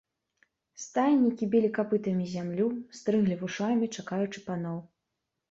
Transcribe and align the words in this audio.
Стаеннікі 0.83 1.47
білі 1.55 1.69
капытамі 1.77 2.25
зямлю, 2.33 2.67
стрыглі 3.01 3.39
вушамі, 3.43 3.93
чакаючы 4.01 4.39
паноў. 4.49 4.83